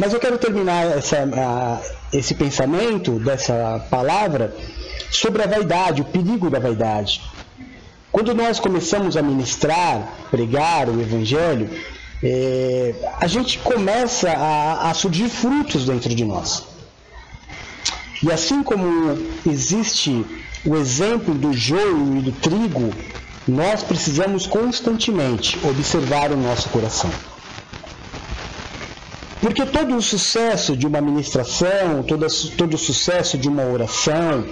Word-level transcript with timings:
Mas 0.00 0.14
eu 0.14 0.18
quero 0.18 0.38
terminar 0.38 0.86
essa, 0.96 1.18
a, 1.18 1.78
esse 2.10 2.34
pensamento 2.34 3.18
dessa 3.18 3.84
palavra 3.90 4.56
sobre 5.10 5.42
a 5.42 5.46
vaidade, 5.46 6.00
o 6.00 6.06
perigo 6.06 6.48
da 6.48 6.58
vaidade. 6.58 7.20
Quando 8.10 8.34
nós 8.34 8.58
começamos 8.58 9.14
a 9.14 9.20
ministrar, 9.20 10.10
pregar 10.30 10.88
o 10.88 10.98
Evangelho, 10.98 11.68
é, 12.22 12.94
a 13.20 13.26
gente 13.26 13.58
começa 13.58 14.30
a, 14.30 14.88
a 14.88 14.94
surgir 14.94 15.28
frutos 15.28 15.84
dentro 15.84 16.14
de 16.14 16.24
nós. 16.24 16.64
E 18.22 18.32
assim 18.32 18.62
como 18.62 19.18
existe 19.46 20.24
o 20.64 20.76
exemplo 20.76 21.34
do 21.34 21.52
joio 21.52 22.16
e 22.16 22.22
do 22.22 22.32
trigo, 22.32 22.90
nós 23.46 23.82
precisamos 23.82 24.46
constantemente 24.46 25.58
observar 25.62 26.32
o 26.32 26.38
nosso 26.38 26.70
coração. 26.70 27.10
Porque 29.40 29.64
todo 29.64 29.96
o 29.96 30.02
sucesso 30.02 30.76
de 30.76 30.86
uma 30.86 31.00
ministração, 31.00 32.02
todo, 32.06 32.26
todo 32.56 32.74
o 32.74 32.78
sucesso 32.78 33.38
de 33.38 33.48
uma 33.48 33.64
oração, 33.64 34.44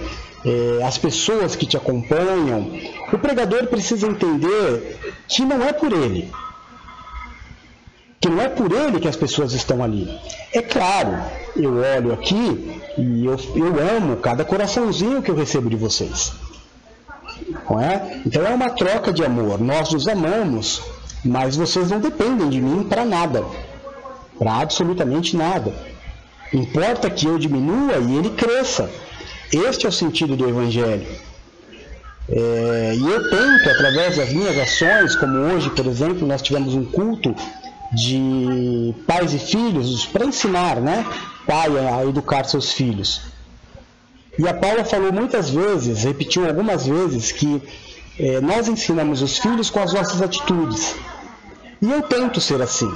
eh, 0.43 0.83
as 0.83 0.97
pessoas 0.97 1.55
que 1.55 1.65
te 1.65 1.77
acompanham, 1.77 2.71
o 3.13 3.17
pregador 3.19 3.67
precisa 3.67 4.07
entender 4.07 4.99
que 5.27 5.43
não 5.43 5.63
é 5.63 5.71
por 5.71 5.91
ele. 5.91 6.31
Que 8.19 8.29
não 8.29 8.41
é 8.41 8.49
por 8.49 8.71
ele 8.71 8.99
que 8.99 9.07
as 9.07 9.15
pessoas 9.15 9.53
estão 9.53 9.83
ali. 9.83 10.09
É 10.51 10.61
claro, 10.61 11.21
eu 11.55 11.75
olho 11.77 12.11
aqui 12.11 12.81
e 12.97 13.25
eu, 13.25 13.39
eu 13.55 13.97
amo 13.97 14.17
cada 14.17 14.43
coraçãozinho 14.43 15.21
que 15.21 15.29
eu 15.29 15.35
recebo 15.35 15.69
de 15.69 15.75
vocês. 15.75 16.33
Não 17.69 17.79
é? 17.79 18.21
Então 18.25 18.45
é 18.45 18.49
uma 18.49 18.71
troca 18.71 19.13
de 19.13 19.23
amor. 19.23 19.61
Nós 19.61 19.93
os 19.93 20.07
amamos, 20.07 20.81
mas 21.23 21.55
vocês 21.55 21.91
não 21.91 21.99
dependem 21.99 22.49
de 22.49 22.59
mim 22.59 22.83
para 22.83 23.05
nada. 23.05 23.45
Para 24.39 24.53
absolutamente 24.53 25.37
nada. 25.37 25.73
Importa 26.53 27.09
que 27.09 27.27
eu 27.27 27.37
diminua 27.37 27.97
e 27.97 28.17
ele 28.17 28.29
cresça. 28.31 28.89
Este 29.51 29.85
é 29.85 29.89
o 29.89 29.91
sentido 29.91 30.35
do 30.35 30.47
Evangelho. 30.47 31.05
É, 32.29 32.93
e 32.95 33.01
eu 33.01 33.29
tento, 33.29 33.69
através 33.69 34.15
das 34.17 34.31
minhas 34.31 34.57
ações, 34.57 35.15
como 35.15 35.35
hoje, 35.37 35.69
por 35.71 35.85
exemplo, 35.85 36.27
nós 36.27 36.41
tivemos 36.41 36.73
um 36.73 36.85
culto 36.85 37.35
de 37.91 38.93
pais 39.07 39.33
e 39.33 39.39
filhos 39.39 40.05
para 40.05 40.25
ensinar, 40.25 40.79
né? 40.79 41.05
Pai 41.45 41.69
a 41.77 42.05
educar 42.05 42.45
seus 42.45 42.71
filhos. 42.71 43.21
E 44.37 44.47
a 44.47 44.53
Paula 44.53 44.85
falou 44.85 45.11
muitas 45.11 45.49
vezes, 45.49 46.03
repetiu 46.03 46.47
algumas 46.47 46.85
vezes, 46.85 47.31
que 47.31 47.61
é, 48.17 48.39
nós 48.39 48.67
ensinamos 48.67 49.21
os 49.21 49.37
filhos 49.37 49.69
com 49.69 49.81
as 49.81 49.91
nossas 49.91 50.21
atitudes. 50.21 50.95
E 51.81 51.91
eu 51.91 52.03
tento 52.03 52.39
ser 52.39 52.61
assim. 52.61 52.93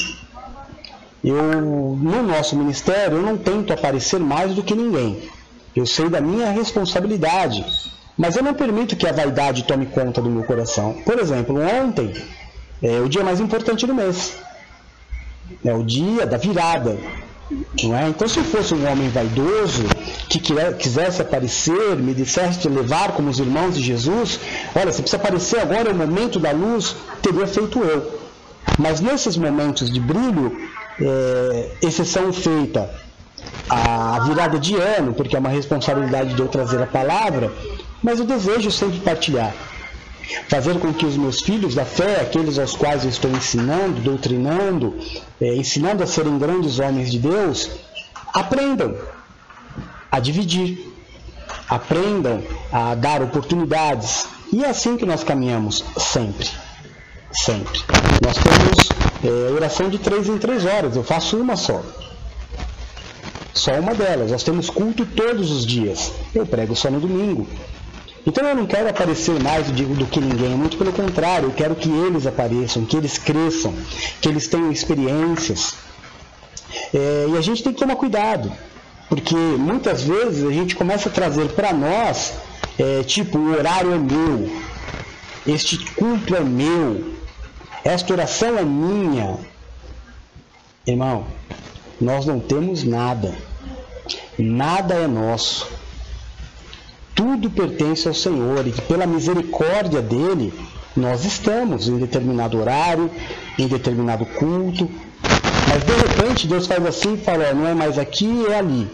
Eu, 1.24 1.62
no 1.62 2.22
nosso 2.24 2.56
ministério, 2.56 3.18
eu 3.18 3.24
não 3.24 3.38
tento 3.38 3.72
aparecer 3.72 4.20
mais 4.20 4.54
do 4.54 4.62
que 4.62 4.76
ninguém. 4.76 5.30
Eu 5.76 5.86
sei 5.86 6.10
da 6.10 6.20
minha 6.20 6.52
responsabilidade, 6.52 7.66
mas 8.18 8.36
eu 8.36 8.44
não 8.44 8.54
permito 8.54 8.96
que 8.96 9.08
a 9.08 9.12
vaidade 9.12 9.64
tome 9.64 9.86
conta 9.86 10.22
do 10.22 10.30
meu 10.30 10.44
coração. 10.44 10.94
Por 11.06 11.18
exemplo, 11.18 11.58
ontem 11.60 12.14
é 12.82 13.00
o 13.00 13.08
dia 13.08 13.24
mais 13.24 13.40
importante 13.40 13.88
do 13.88 13.96
mês. 13.96 14.36
É 15.64 15.74
o 15.74 15.84
dia 15.84 16.26
da 16.26 16.38
virada. 16.38 16.98
Não 17.84 17.96
é? 17.96 18.10
Então, 18.10 18.28
se 18.28 18.40
eu 18.40 18.44
fosse 18.44 18.74
um 18.74 18.90
homem 18.90 19.10
vaidoso, 19.10 19.84
que 20.30 20.40
quisesse 20.78 21.22
aparecer, 21.22 21.96
me 21.96 22.14
dissesse 22.14 22.68
levar 22.68 23.12
como 23.14 23.30
os 23.30 23.40
irmãos 23.40 23.76
de 23.76 23.82
Jesus, 23.82 24.40
olha, 24.76 24.92
você 24.92 25.02
precisa 25.02 25.18
aparecer 25.18 25.60
agora, 25.60 25.90
é 25.90 25.92
o 25.92 25.96
momento 25.96 26.40
da 26.40 26.52
luz, 26.52 26.96
teria 27.22 27.48
feito 27.48 27.80
eu. 27.80 28.20
Mas 28.78 29.02
nesses 29.02 29.38
momentos 29.38 29.92
de 29.92 30.00
brilho, 30.00 30.58
é, 31.00 31.72
exceção 31.82 32.32
feita 32.32 32.90
a 33.70 34.20
virada 34.28 34.60
de 34.60 34.76
ano, 34.76 35.14
porque 35.14 35.36
é 35.36 35.40
uma 35.40 35.50
responsabilidade 35.50 36.34
de 36.34 36.42
eu 36.42 36.48
trazer 36.48 36.82
a 36.82 36.88
palavra, 36.88 37.52
mas 38.02 38.20
eu 38.20 38.26
desejo 38.26 38.70
sempre 38.72 39.00
partilhar. 39.00 39.54
Fazer 40.48 40.80
com 40.80 40.94
que 40.94 41.06
os 41.06 41.18
meus 41.18 41.42
filhos 41.42 41.76
da 41.76 41.84
fé, 41.84 42.22
aqueles 42.22 42.58
aos 42.58 42.76
quais 42.76 43.04
eu 43.04 43.10
estou 43.10 43.30
ensinando, 43.32 44.02
doutrinando, 44.02 44.98
é, 45.42 45.56
ensinando 45.56 46.04
a 46.04 46.08
serem 46.08 46.38
grandes 46.38 46.80
homens 46.80 47.12
de 47.12 47.20
Deus, 47.20 47.70
aprendam 48.34 48.96
a 50.12 50.20
dividir, 50.20 50.94
aprendam 51.70 52.42
a 52.72 52.96
dar 52.96 53.22
oportunidades. 53.22 54.28
E 54.52 54.64
é 54.64 54.70
assim 54.70 54.96
que 54.96 55.06
nós 55.06 55.24
caminhamos 55.24 55.84
sempre. 55.98 56.50
Sempre. 57.34 57.82
Nós 58.24 58.38
temos 58.38 59.14
é, 59.24 59.52
oração 59.52 59.90
de 59.90 59.98
três 59.98 60.28
em 60.28 60.38
três 60.38 60.66
horas, 60.66 60.96
eu 60.96 61.04
faço 61.04 61.38
uma 61.38 61.56
só. 61.56 61.84
Só 63.54 63.72
uma 63.74 63.94
delas. 63.94 64.32
Nós 64.32 64.44
temos 64.44 64.70
culto 64.70 65.06
todos 65.06 65.52
os 65.52 65.66
dias. 65.66 66.12
Eu 66.34 66.46
prego 66.46 66.76
só 66.76 66.90
no 66.90 67.00
domingo. 67.00 67.48
Então 68.26 68.48
eu 68.48 68.56
não 68.56 68.66
quero 68.66 68.90
aparecer 68.90 69.38
mais 69.42 69.68
do 69.70 70.06
que 70.06 70.20
ninguém, 70.20 70.52
muito 70.52 70.78
pelo 70.78 70.94
contrário, 70.94 71.50
eu 71.50 71.52
quero 71.52 71.76
que 71.76 71.90
eles 71.90 72.26
apareçam, 72.26 72.86
que 72.86 72.96
eles 72.96 73.18
cresçam, 73.18 73.74
que 74.22 74.30
eles 74.30 74.48
tenham 74.48 74.72
experiências. 74.72 75.74
É, 76.94 77.26
e 77.30 77.38
a 77.38 77.42
gente 77.42 77.62
tem 77.62 77.74
que 77.74 77.80
tomar 77.80 77.98
cuidado, 77.98 78.50
porque 79.10 79.36
muitas 79.36 80.04
vezes 80.04 80.48
a 80.48 80.52
gente 80.52 80.74
começa 80.74 81.10
a 81.10 81.12
trazer 81.12 81.50
para 81.50 81.74
nós, 81.74 82.34
é, 82.80 83.04
tipo, 83.04 83.38
o 83.38 83.52
horário 83.52 83.94
é 83.94 83.98
meu, 83.98 84.50
este 85.46 85.78
culto 85.94 86.34
é 86.34 86.40
meu, 86.40 87.14
esta 87.84 88.14
oração 88.14 88.58
é 88.58 88.64
minha. 88.64 89.38
Irmão, 90.88 91.26
nós 92.00 92.26
não 92.26 92.40
temos 92.40 92.84
nada. 92.84 93.34
Nada 94.38 94.96
é 94.96 95.08
nosso. 95.08 95.68
Tudo 97.14 97.50
pertence 97.50 98.08
ao 98.08 98.14
Senhor 98.14 98.66
e 98.66 98.72
que 98.72 98.82
pela 98.82 99.06
misericórdia 99.06 100.02
dele 100.02 100.54
nós 100.96 101.26
estamos 101.26 101.88
em 101.88 101.98
determinado 101.98 102.60
horário, 102.60 103.10
em 103.58 103.68
determinado 103.68 104.26
culto. 104.26 104.90
Mas 105.68 105.84
de 105.84 106.08
repente 106.08 106.48
Deus 106.48 106.68
faz 106.68 106.86
assim 106.86 107.16
e 107.16 107.18
fala: 107.18 107.54
não 107.54 107.68
é 107.68 107.74
mais 107.74 107.98
aqui, 107.98 108.46
é 108.48 108.58
ali. 108.58 108.90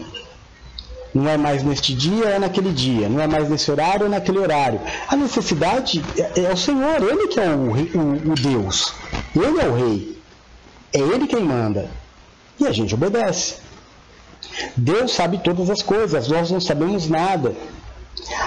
Não 1.14 1.28
é 1.28 1.36
mais 1.36 1.62
neste 1.62 1.94
dia, 1.94 2.26
é 2.26 2.38
naquele 2.38 2.72
dia. 2.72 3.08
Não 3.08 3.20
é 3.20 3.26
mais 3.26 3.48
nesse 3.48 3.70
horário, 3.70 4.06
é 4.06 4.08
naquele 4.08 4.38
horário. 4.38 4.80
A 5.08 5.16
necessidade 5.16 6.02
é, 6.16 6.44
é 6.44 6.52
o 6.52 6.56
Senhor, 6.56 7.02
Ele 7.02 7.26
que 7.28 7.40
é 7.40 7.48
o, 7.48 7.72
o, 7.72 8.32
o 8.32 8.34
Deus. 8.34 8.94
Ele 9.34 9.60
é 9.60 9.66
o 9.66 9.74
Rei. 9.74 10.18
É 10.92 10.98
Ele 10.98 11.26
quem 11.26 11.42
manda. 11.42 11.90
E 12.58 12.66
a 12.66 12.72
gente 12.72 12.94
obedece. 12.94 13.56
Deus 14.76 15.12
sabe 15.12 15.38
todas 15.38 15.70
as 15.70 15.82
coisas, 15.82 16.28
nós 16.28 16.50
não 16.50 16.60
sabemos 16.60 17.08
nada. 17.08 17.54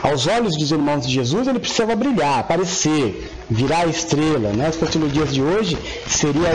Aos 0.02 0.28
olhos 0.28 0.58
dos 0.58 0.72
irmãos 0.72 1.06
de 1.06 1.14
Jesus, 1.14 1.48
ele 1.48 1.60
precisava 1.60 1.96
brilhar, 1.96 2.40
aparecer, 2.40 3.32
virar 3.50 3.82
a 3.82 3.88
estrela. 3.88 4.52
Né? 4.52 4.72
Se 4.72 4.98
nos 4.98 5.12
dias 5.12 5.34
de 5.34 5.42
hoje, 5.42 5.78
seria 6.08 6.52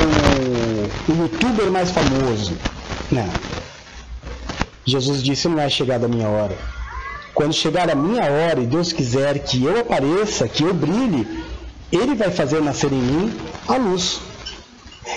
o, 1.08 1.12
o 1.12 1.22
youtuber 1.22 1.70
mais 1.70 1.90
famoso. 1.90 2.56
Não. 3.10 3.28
Jesus 4.88 5.22
disse: 5.22 5.48
Não 5.48 5.60
é 5.60 5.68
chegada 5.68 6.06
a 6.06 6.08
minha 6.08 6.28
hora. 6.28 6.56
Quando 7.34 7.52
chegar 7.52 7.88
a 7.90 7.94
minha 7.94 8.24
hora 8.24 8.60
e 8.60 8.66
Deus 8.66 8.92
quiser 8.92 9.38
que 9.40 9.62
eu 9.62 9.80
apareça, 9.80 10.48
que 10.48 10.62
eu 10.64 10.74
brilhe, 10.74 11.44
Ele 11.92 12.14
vai 12.14 12.30
fazer 12.30 12.60
nascer 12.60 12.92
em 12.92 13.00
mim 13.00 13.32
a 13.66 13.76
luz. 13.76 14.20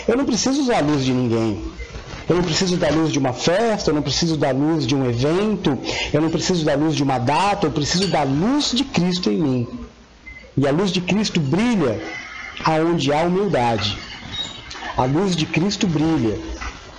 Eu 0.08 0.18
não 0.18 0.26
preciso 0.26 0.62
usar 0.62 0.78
a 0.78 0.82
luz 0.82 1.04
de 1.04 1.14
ninguém. 1.14 1.64
Eu 2.30 2.36
não 2.36 2.44
preciso 2.44 2.78
da 2.78 2.90
luz 2.90 3.12
de 3.12 3.20
uma 3.20 3.34
festa, 3.34 3.90
eu 3.90 3.96
não 3.96 4.02
preciso 4.02 4.38
da 4.38 4.52
luz 4.52 4.86
de 4.86 4.96
um 4.96 5.10
evento, 5.10 5.78
eu 6.14 6.22
não 6.22 6.30
preciso 6.30 6.64
da 6.64 6.76
luz 6.76 6.96
de 6.96 7.04
uma 7.04 7.18
data, 7.18 7.66
eu 7.66 7.72
preciso 7.72 8.08
da 8.08 8.24
luz 8.24 8.72
de 8.72 8.84
Cristo 8.84 9.30
em 9.30 9.38
mim. 9.38 9.68
E 10.56 10.68
a 10.68 10.72
luz 10.72 10.92
de 10.92 11.02
Cristo 11.02 11.40
brilha 11.40 12.00
aonde 12.64 13.12
há 13.12 13.24
humildade. 13.24 13.98
A 14.96 15.06
luz 15.06 15.36
de 15.36 15.46
Cristo 15.46 15.88
brilha 15.88 16.38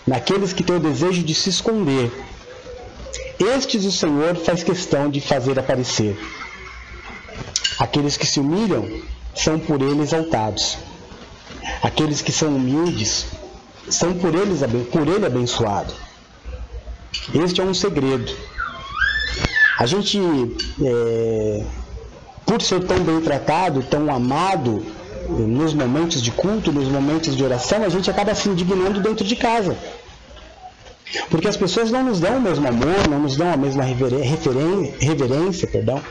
naqueles 0.07 0.53
que 0.53 0.63
têm 0.63 0.77
o 0.77 0.81
desejo 0.81 1.23
de 1.23 1.35
se 1.35 1.51
esconder. 1.51 2.11
Estes 3.43 3.85
o 3.85 3.93
Senhor 3.93 4.37
faz 4.37 4.63
questão 4.63 5.11
de 5.11 5.21
fazer 5.21 5.59
aparecer. 5.59 6.17
Aqueles 7.79 8.17
que 8.17 8.27
se 8.27 8.39
humilham 8.39 8.89
são 9.35 9.59
por 9.59 9.83
ele 9.83 10.01
exaltados. 10.01 10.79
Aqueles 11.83 12.23
que 12.23 12.31
são 12.31 12.55
humildes 12.55 13.27
são 13.89 14.15
por, 14.15 14.35
eles, 14.35 14.61
por 14.91 15.09
ele 15.09 15.27
abençoados. 15.27 15.95
Este 17.35 17.61
é 17.61 17.65
um 17.65 17.75
segredo. 17.75 18.33
A 19.79 19.87
gente, 19.87 20.19
é, 20.81 21.65
por 22.47 22.63
ser 22.63 22.85
tão 22.85 23.01
bem 23.01 23.21
tratado, 23.21 23.83
tão 23.83 24.15
amado, 24.15 24.85
nos 25.29 25.73
momentos 25.73 26.23
de 26.23 26.31
culto, 26.31 26.73
nos 26.73 26.89
momentos 26.89 27.37
de 27.37 27.43
oração, 27.43 27.85
a 27.85 27.89
gente 27.89 28.11
acaba 28.11 28.35
se 28.35 28.49
indignando 28.49 29.01
dentro 29.01 29.25
de 29.25 29.37
casa. 29.37 29.77
Porque 31.31 31.49
as 31.49 31.57
pessoas 31.57 31.91
não 31.91 32.03
nos 32.05 32.21
dão 32.21 32.39
o 32.39 32.41
mesmo 32.41 32.67
amor, 32.67 33.09
não 33.09 33.19
nos 33.21 33.37
dão 33.37 33.53
a 33.53 33.57
mesma 33.57 33.83
reverência, 33.85 35.67
perdão. 35.67 36.03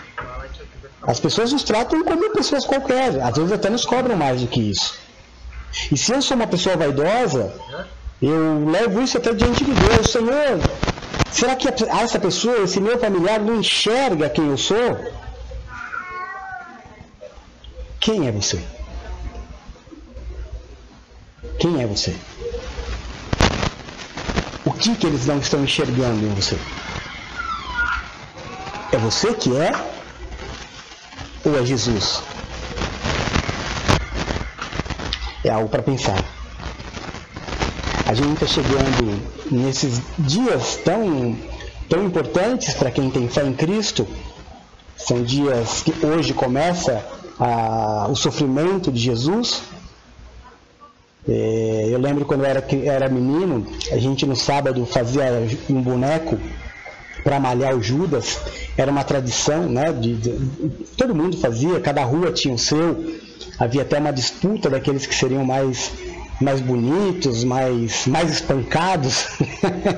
As 1.02 1.20
pessoas 1.20 1.52
nos 1.52 1.64
tratam 1.64 2.04
como 2.04 2.32
pessoas 2.32 2.66
qualquer, 2.66 3.20
às 3.22 3.36
vezes 3.36 3.52
até 3.52 3.70
nos 3.70 3.86
cobram 3.86 4.16
mais 4.16 4.42
do 4.42 4.48
que 4.48 4.62
isso. 4.70 5.00
E 5.92 5.98
se 5.98 6.12
eu 6.12 6.22
sou 6.22 6.36
uma 6.36 6.48
pessoa 6.48 6.76
vaidosa, 6.78 7.54
Eu 8.22 8.70
levo 8.70 9.02
isso 9.02 9.18
até 9.18 9.34
diante 9.34 9.64
de 9.66 9.72
Deus. 9.74 10.12
Senhor, 10.12 10.60
será 11.32 11.56
que 11.56 11.68
essa 11.68 12.20
pessoa, 12.20 12.60
esse 12.60 12.80
meu 12.80 13.00
familiar, 13.00 13.40
não 13.40 13.60
enxerga 13.60 14.30
quem 14.30 14.48
eu 14.48 14.58
sou? 14.58 14.98
Quem 18.00 18.28
é 18.28 18.32
você? 18.32 18.60
Quem 21.58 21.82
é 21.82 21.88
você? 21.88 22.16
Que, 24.82 24.96
que 24.96 25.06
eles 25.06 25.28
não 25.28 25.38
estão 25.38 25.64
enxergando 25.64 26.26
em 26.26 26.34
você? 26.34 26.58
É 28.92 28.98
você 28.98 29.32
que 29.32 29.56
é? 29.56 29.72
Ou 31.46 31.60
é 31.60 31.64
Jesus? 31.64 32.24
É 35.44 35.52
algo 35.52 35.70
para 35.70 35.84
pensar. 35.84 36.18
A 38.08 38.14
gente 38.16 38.44
está 38.44 38.48
chegando 38.48 39.22
nesses 39.52 40.02
dias 40.18 40.78
tão, 40.84 41.38
tão 41.88 42.04
importantes 42.04 42.74
para 42.74 42.90
quem 42.90 43.12
tem 43.12 43.30
fé 43.30 43.46
em 43.46 43.54
Cristo. 43.54 44.08
São 44.98 45.22
dias 45.22 45.84
que 45.84 45.94
hoje 46.04 46.34
começa 46.34 47.06
a, 47.40 48.08
o 48.10 48.16
sofrimento 48.16 48.92
de 48.92 49.00
Jesus. 49.00 49.62
É, 51.28 51.88
eu 51.90 52.00
lembro 52.00 52.26
quando 52.26 52.42
eu 52.42 52.48
era, 52.48 52.66
era 52.84 53.10
menino, 53.10 53.66
a 53.92 53.98
gente 53.98 54.26
no 54.26 54.36
sábado 54.36 54.86
fazia 54.86 55.24
um 55.70 55.82
boneco 55.82 56.38
para 57.24 57.40
malhar 57.40 57.76
o 57.76 57.82
Judas. 57.82 58.40
Era 58.78 58.92
uma 58.92 59.04
tradição, 59.04 59.70
né? 59.70 59.92
De, 59.92 60.16
de, 60.16 60.32
todo 60.98 61.14
mundo 61.16 61.38
fazia, 61.38 61.80
cada 61.80 62.04
rua 62.04 62.32
tinha 62.32 62.54
o 62.54 62.60
seu. 62.60 63.20
Havia 63.60 63.84
até 63.84 64.00
uma 64.00 64.12
disputa 64.12 64.70
daqueles 64.70 65.06
que 65.06 65.14
seriam 65.14 65.46
mais, 65.46 65.92
mais 66.40 66.60
bonitos, 66.60 67.44
mais, 67.44 68.08
mais 68.08 68.32
espancados. 68.32 69.28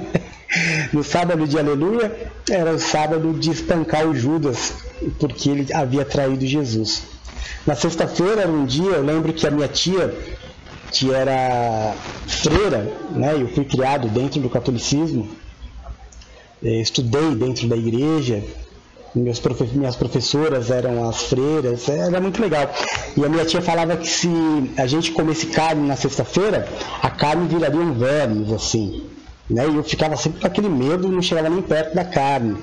no 0.92 1.04
sábado 1.04 1.48
de 1.48 1.58
Aleluia 1.58 2.12
era 2.50 2.74
o 2.74 2.80
sábado 2.80 3.34
de 3.34 3.52
espancar 3.52 4.06
o 4.06 4.14
Judas, 4.14 4.74
porque 5.20 5.50
ele 5.50 5.74
havia 5.74 6.04
traído 6.04 6.46
Jesus. 6.46 7.04
Na 7.66 7.76
sexta-feira 7.76 8.42
era 8.42 8.52
um 8.52 8.66
dia, 8.66 8.92
eu 8.92 9.04
lembro 9.04 9.32
que 9.32 9.48
a 9.48 9.52
minha 9.52 9.68
tia, 9.68 10.14
que 10.94 11.12
era 11.12 11.96
freira, 12.28 12.94
né, 13.12 13.34
eu 13.34 13.48
fui 13.50 13.66
criado 13.66 14.08
dentro 14.08 14.40
do 14.40 14.50
catolicismo, 14.50 15.28
eh, 16.64 16.80
estudei 16.80 17.34
dentro 17.36 17.68
da 17.68 17.76
igreja, 17.76 18.44
profe 19.42 19.64
minhas 19.76 19.96
professoras 19.96 20.70
eram 20.70 21.10
as 21.10 21.24
freiras, 21.24 21.90
era 21.90 22.22
muito 22.22 22.40
legal. 22.40 22.72
E 23.18 23.26
a 23.26 23.30
minha 23.30 23.44
tia 23.44 23.62
falava 23.62 23.98
que 23.98 24.08
se 24.08 24.30
a 24.78 24.86
gente 24.86 25.12
comesse 25.12 25.48
carne 25.48 25.88
na 25.88 25.96
sexta-feira, 25.96 26.68
a 27.02 27.10
carne 27.10 27.48
viraria 27.48 27.80
um 27.80 27.94
vermes, 27.94 28.52
assim. 28.52 29.04
Né? 29.50 29.68
E 29.68 29.76
eu 29.76 29.84
ficava 29.84 30.16
sempre 30.16 30.42
com 30.42 30.48
aquele 30.48 30.70
medo 30.70 31.08
e 31.08 31.12
não 31.12 31.22
chegava 31.22 31.50
nem 31.50 31.62
perto 31.62 31.96
da 31.96 32.06
carne. 32.06 32.58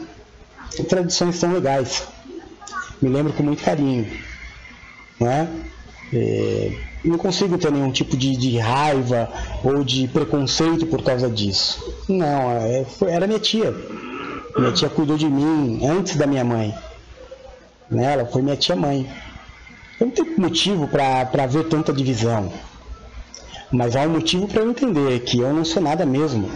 E 0.78 0.84
tradições 0.84 1.38
tão 1.38 1.52
legais. 1.52 2.04
Me 3.02 3.08
lembro 3.08 3.32
com 3.32 3.42
muito 3.42 3.62
carinho. 3.62 4.10
Né? 5.20 5.48
É, 6.12 6.72
não 7.08 7.16
consigo 7.16 7.56
ter 7.56 7.72
nenhum 7.72 7.90
tipo 7.90 8.16
de, 8.16 8.36
de, 8.36 8.58
raiva 8.58 9.28
ou 9.64 9.82
de 9.82 10.06
preconceito 10.08 10.86
por 10.86 11.02
causa 11.02 11.30
disso. 11.30 11.94
Não, 12.08 12.52
é, 12.52 12.84
foi, 12.84 13.10
era 13.10 13.26
minha 13.26 13.38
tia. 13.38 13.74
Minha 14.56 14.72
tia 14.72 14.88
cuidou 14.88 15.16
de 15.16 15.26
mim 15.26 15.80
antes 15.86 16.16
da 16.16 16.26
minha 16.26 16.44
mãe. 16.44 16.74
Né? 17.90 18.12
Ela 18.12 18.26
foi 18.26 18.42
minha 18.42 18.56
tia-mãe. 18.56 19.10
Eu 19.98 20.06
não 20.06 20.14
tenho 20.14 20.40
motivo 20.40 20.88
para 20.88 21.46
ver 21.46 21.64
tanta 21.64 21.92
divisão. 21.92 22.52
Mas 23.70 23.96
há 23.96 24.02
um 24.02 24.10
motivo 24.10 24.46
para 24.46 24.62
eu 24.62 24.70
entender 24.70 25.20
que 25.20 25.40
eu 25.40 25.52
não 25.52 25.64
sou 25.64 25.82
nada 25.82 26.04
mesmo. 26.04 26.50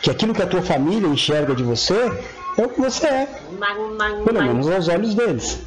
Que 0.00 0.10
aquilo 0.10 0.32
que 0.32 0.42
a 0.42 0.46
tua 0.46 0.62
família 0.62 1.08
enxerga 1.08 1.54
de 1.54 1.62
você 1.62 1.94
é 2.56 2.64
o 2.64 2.68
que 2.68 2.80
você 2.80 3.06
é. 3.06 3.28
Pelo 4.24 4.42
menos 4.42 4.70
aos 4.70 4.88
olhos 4.88 5.14
deles. 5.14 5.58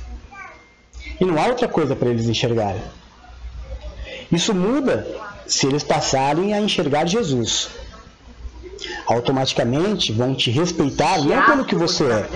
E 1.19 1.25
não 1.25 1.39
há 1.41 1.47
outra 1.47 1.67
coisa 1.67 1.95
para 1.95 2.09
eles 2.09 2.27
enxergarem. 2.27 2.81
Isso 4.31 4.53
muda 4.53 5.07
se 5.45 5.65
eles 5.67 5.83
passarem 5.83 6.53
a 6.53 6.61
enxergar 6.61 7.05
Jesus. 7.05 7.69
Automaticamente 9.07 10.11
vão 10.11 10.35
te 10.35 10.51
respeitar 10.51 11.19
não 11.21 11.45
pelo 11.45 11.65
que 11.65 11.75
você 11.75 12.03
é, 12.03 12.29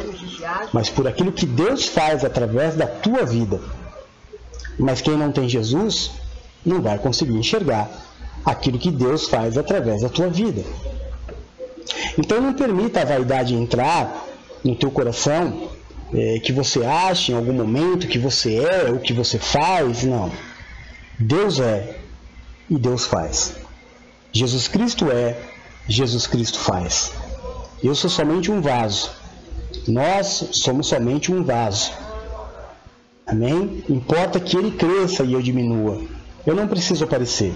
mas 0.73 0.89
por 0.89 1.07
aquilo 1.07 1.31
que 1.31 1.45
Deus 1.45 1.87
faz 1.87 2.23
através 2.23 2.75
da 2.75 2.87
tua 2.87 3.25
vida. 3.25 3.59
Mas 4.79 5.01
quem 5.01 5.17
não 5.17 5.31
tem 5.31 5.47
Jesus 5.47 6.11
não 6.65 6.81
vai 6.81 6.97
conseguir 6.97 7.35
enxergar 7.35 7.89
aquilo 8.45 8.79
que 8.79 8.89
Deus 8.89 9.27
faz 9.27 9.57
através 9.57 10.01
da 10.01 10.09
tua 10.09 10.29
vida. 10.29 10.63
Então 12.17 12.41
não 12.41 12.53
permita 12.53 13.01
a 13.01 13.05
vaidade 13.05 13.53
entrar 13.53 14.25
no 14.63 14.75
teu 14.75 14.91
coração 14.91 15.69
é, 16.13 16.39
que 16.39 16.51
você 16.51 16.83
acha 16.83 17.31
em 17.31 17.35
algum 17.35 17.53
momento 17.53 18.07
que 18.07 18.19
você 18.19 18.57
é, 18.57 18.91
o 18.91 18.99
que 18.99 19.13
você 19.13 19.37
faz. 19.37 20.03
Não. 20.03 20.31
Deus 21.21 21.59
é 21.59 21.97
e 22.67 22.77
Deus 22.77 23.05
faz. 23.05 23.53
Jesus 24.31 24.67
Cristo 24.67 25.11
é, 25.11 25.37
Jesus 25.87 26.25
Cristo 26.25 26.57
faz. 26.57 27.11
Eu 27.83 27.93
sou 27.93 28.09
somente 28.09 28.51
um 28.51 28.59
vaso. 28.59 29.11
Nós 29.87 30.49
somos 30.51 30.87
somente 30.87 31.31
um 31.31 31.43
vaso. 31.43 31.91
Amém? 33.25 33.83
Importa 33.87 34.39
que 34.39 34.57
ele 34.57 34.71
cresça 34.71 35.23
e 35.23 35.33
eu 35.33 35.41
diminua. 35.41 36.01
Eu 36.45 36.55
não 36.55 36.67
preciso 36.67 37.03
aparecer. 37.03 37.53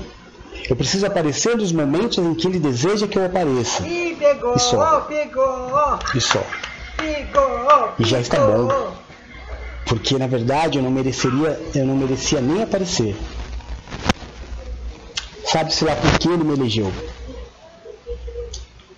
Eu 0.70 0.76
preciso 0.76 1.08
aparecer 1.08 1.58
nos 1.58 1.72
momentos 1.72 2.20
em 2.20 2.36
que 2.36 2.48
ele 2.48 2.60
deseja 2.60 3.08
que 3.08 3.18
eu 3.18 3.26
apareça. 3.26 3.86
E 3.88 4.16
pegou, 4.16 4.56
e 4.56 4.60
só. 4.60 5.02
pegou. 5.02 5.72
E 6.14 6.22
só. 6.22 6.44
Pegou, 6.98 7.94
e 8.00 8.04
já 8.06 8.20
está 8.20 8.38
bom. 8.38 8.94
Porque 9.86 10.18
na 10.18 10.28
verdade 10.28 10.78
eu 10.78 10.84
não 10.84 10.92
mereceria, 10.92 11.60
eu 11.74 11.86
não 11.86 11.96
merecia 11.96 12.42
nem 12.42 12.64
aparecer. 12.64 13.16
Sabe-se 15.56 15.86
lá 15.86 15.96
por 15.96 16.20
que 16.20 16.28
ele 16.28 16.44
me 16.44 16.54
elegeu. 16.54 16.92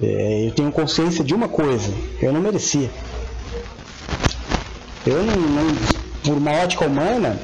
É, 0.02 0.48
eu 0.48 0.52
tenho 0.56 0.72
consciência 0.72 1.24
de 1.24 1.36
uma 1.36 1.48
coisa, 1.48 1.94
eu 2.20 2.34
não 2.34 2.42
merecia. 2.42 2.90
Eu 5.06 5.22
não, 5.24 5.36
não, 5.36 5.76
por 6.24 6.36
uma 6.36 6.52
ótica 6.54 6.88
humana, 6.88 7.40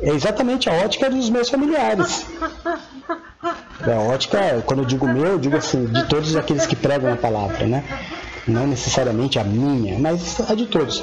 é 0.00 0.10
exatamente 0.10 0.70
a 0.70 0.74
ótica 0.74 1.10
dos 1.10 1.28
meus 1.28 1.48
familiares. 1.48 2.24
É 3.84 3.92
a 3.92 3.98
ótica, 3.98 4.62
quando 4.64 4.84
eu 4.84 4.86
digo 4.86 5.08
meu, 5.08 5.26
eu 5.26 5.38
digo 5.40 5.56
assim, 5.56 5.84
de 5.84 6.04
todos 6.04 6.36
aqueles 6.36 6.66
que 6.66 6.76
pregam 6.76 7.12
a 7.12 7.16
palavra, 7.16 7.66
né? 7.66 7.82
Não 8.46 8.64
necessariamente 8.64 9.40
a 9.40 9.44
minha, 9.44 9.98
mas 9.98 10.38
a 10.48 10.54
de 10.54 10.66
todos. 10.66 11.02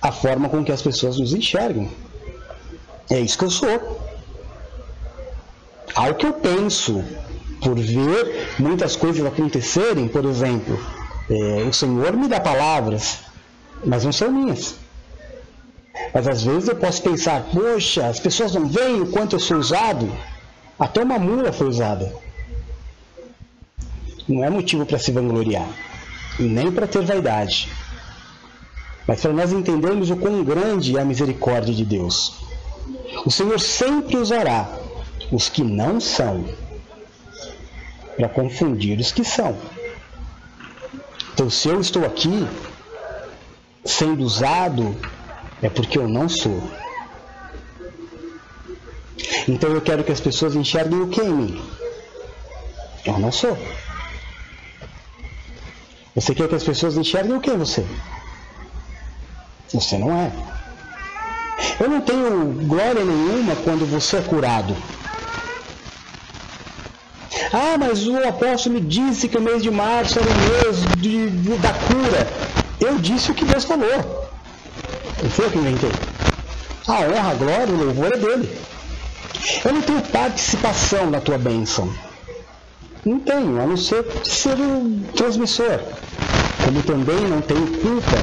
A 0.00 0.12
forma 0.12 0.48
com 0.48 0.62
que 0.62 0.70
as 0.70 0.82
pessoas 0.82 1.18
nos 1.18 1.34
enxergam. 1.34 1.90
É 3.10 3.18
isso 3.18 3.36
que 3.36 3.44
eu 3.44 3.50
sou. 3.50 4.05
Ao 5.96 6.14
que 6.14 6.26
eu 6.26 6.34
penso, 6.34 7.02
por 7.62 7.78
ver 7.78 8.54
muitas 8.58 8.94
coisas 8.96 9.24
acontecerem, 9.24 10.06
por 10.06 10.26
exemplo, 10.26 10.78
é, 11.30 11.64
o 11.66 11.72
Senhor 11.72 12.14
me 12.14 12.28
dá 12.28 12.38
palavras, 12.38 13.20
mas 13.82 14.04
não 14.04 14.12
são 14.12 14.30
minhas. 14.30 14.74
Mas 16.12 16.28
às 16.28 16.42
vezes 16.42 16.68
eu 16.68 16.76
posso 16.76 17.02
pensar, 17.02 17.46
poxa, 17.50 18.08
as 18.08 18.20
pessoas 18.20 18.54
não 18.54 18.66
veem 18.66 19.00
o 19.00 19.06
quanto 19.06 19.36
eu 19.36 19.40
sou 19.40 19.56
usado. 19.56 20.12
Até 20.78 21.02
uma 21.02 21.18
mula 21.18 21.50
foi 21.50 21.66
usada. 21.66 22.14
Não 24.28 24.44
é 24.44 24.50
motivo 24.50 24.84
para 24.84 24.98
se 24.98 25.10
vangloriar, 25.10 25.66
e 26.38 26.42
nem 26.42 26.70
para 26.70 26.86
ter 26.86 27.06
vaidade. 27.06 27.72
Mas 29.06 29.22
para 29.22 29.32
nós 29.32 29.50
entendermos 29.50 30.10
o 30.10 30.16
quão 30.16 30.44
grande 30.44 30.98
é 30.98 31.00
a 31.00 31.06
misericórdia 31.06 31.72
de 31.72 31.86
Deus. 31.86 32.34
O 33.24 33.30
Senhor 33.30 33.58
sempre 33.58 34.18
usará 34.18 34.85
os 35.30 35.48
que 35.48 35.62
não 35.62 36.00
são 36.00 36.44
para 38.16 38.28
confundir 38.28 38.98
os 38.98 39.12
que 39.12 39.24
são. 39.24 39.56
Então, 41.32 41.50
se 41.50 41.68
eu 41.68 41.80
estou 41.80 42.04
aqui 42.04 42.46
sendo 43.84 44.24
usado, 44.24 44.96
é 45.62 45.68
porque 45.68 45.98
eu 45.98 46.08
não 46.08 46.28
sou. 46.28 46.62
Então, 49.46 49.70
eu 49.70 49.80
quero 49.80 50.02
que 50.02 50.12
as 50.12 50.20
pessoas 50.20 50.54
enxerguem 50.54 51.00
o 51.00 51.08
que 51.08 51.20
em 51.20 51.32
mim? 51.32 51.62
Eu 53.04 53.18
não 53.18 53.30
sou. 53.30 53.56
Você 56.14 56.34
quer 56.34 56.48
que 56.48 56.54
as 56.54 56.64
pessoas 56.64 56.96
enxerguem 56.96 57.36
o 57.36 57.40
que 57.40 57.50
em 57.50 57.58
você? 57.58 57.84
Você 59.72 59.98
não 59.98 60.10
é. 60.10 60.32
Eu 61.78 61.90
não 61.90 62.00
tenho 62.00 62.66
glória 62.66 63.04
nenhuma 63.04 63.54
quando 63.56 63.84
você 63.84 64.16
é 64.16 64.22
curado. 64.22 64.74
Ah, 67.58 67.78
mas 67.78 68.06
o 68.06 68.18
apóstolo 68.18 68.78
disse 68.78 69.28
que 69.28 69.38
o 69.38 69.40
mês 69.40 69.62
de 69.62 69.70
março 69.70 70.18
era 70.18 70.28
o 70.28 70.34
mês 70.34 71.00
de, 71.00 71.30
de, 71.30 71.56
da 71.56 71.72
cura. 71.72 72.28
Eu 72.78 72.98
disse 72.98 73.30
o 73.30 73.34
que 73.34 73.46
Deus 73.46 73.64
falou. 73.64 74.28
Não 75.22 75.30
foi 75.30 75.46
eu 75.46 75.50
que 75.50 75.56
inventei. 75.56 75.90
A 76.86 77.00
honra, 77.00 77.30
a 77.30 77.34
glória, 77.34 77.74
o 77.74 77.84
louvor 77.84 78.12
é 78.12 78.18
dele. 78.18 78.58
Eu 79.64 79.72
não 79.72 79.80
tenho 79.80 80.02
participação 80.02 81.10
na 81.10 81.18
tua 81.18 81.38
bênção. 81.38 81.90
Não 83.02 83.20
tenho, 83.20 83.58
a 83.58 83.64
não 83.64 83.78
ser 83.78 84.04
ser 84.22 84.58
o 84.60 85.00
transmissor. 85.16 85.80
Como 86.62 86.82
também 86.82 87.20
não 87.20 87.40
tenho 87.40 87.66
culpa 87.78 88.22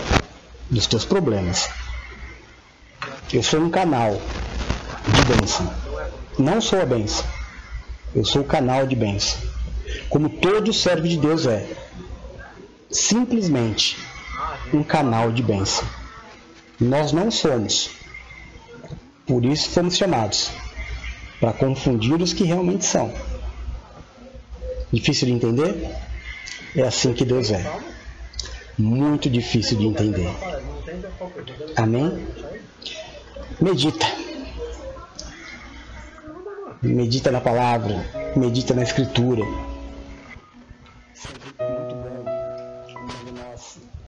dos 0.69 0.85
teus 0.85 1.05
problemas. 1.05 1.71
Eu 3.33 3.41
sou 3.41 3.61
um 3.61 3.71
canal 3.71 4.21
de 5.07 5.35
bênção. 5.35 5.73
Não 6.37 6.61
sou 6.61 6.79
a 6.79 6.85
bênção. 6.85 7.32
Eu 8.15 8.23
sou 8.23 8.41
o 8.41 8.45
canal 8.45 8.85
de 8.85 8.95
bênção. 8.95 9.39
Como 10.09 10.29
todo 10.29 10.71
servo 10.71 11.07
de 11.07 11.17
Deus 11.17 11.47
é. 11.47 11.67
Simplesmente 12.91 13.97
um 14.71 14.83
canal 14.83 15.31
de 15.31 15.41
bênção. 15.41 15.87
Nós 16.79 17.11
não 17.11 17.31
somos. 17.31 17.89
Por 19.25 19.43
isso 19.45 19.69
fomos 19.69 19.97
chamados 19.97 20.51
para 21.39 21.53
confundir 21.53 22.21
os 22.21 22.33
que 22.33 22.43
realmente 22.43 22.85
são. 22.85 23.11
Difícil 24.91 25.27
de 25.27 25.33
entender? 25.33 25.89
É 26.75 26.83
assim 26.83 27.13
que 27.13 27.25
Deus 27.25 27.49
é. 27.51 27.79
Muito 28.77 29.29
difícil 29.29 29.77
de 29.77 29.87
entender. 29.87 30.29
Amém? 31.75 32.27
Medita. 33.59 34.22
Medita 36.83 37.31
na 37.31 37.39
palavra, 37.39 38.05
medita 38.35 38.73
na 38.73 38.83
escritura 38.83 39.41